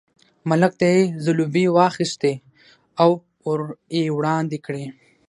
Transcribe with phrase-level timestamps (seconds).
[0.49, 2.33] ملک ته یې ځلوبۍ واخیستې
[3.01, 3.09] او
[3.47, 3.61] ور
[3.97, 4.85] یې وړاندې کړې.